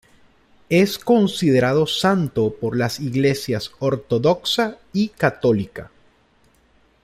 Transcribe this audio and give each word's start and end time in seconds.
Es 0.69 0.97
considerado 0.97 1.85
santo 1.85 2.55
por 2.59 2.75
las 2.75 2.99
iglesias 2.99 3.71
ortodoxa 3.77 4.79
y 4.93 5.09
católica. 5.09 5.91